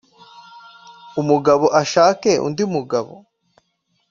umugabo 1.21 1.65
ashake 1.81 2.31
undi 2.47 2.63
mugabo 2.73 3.13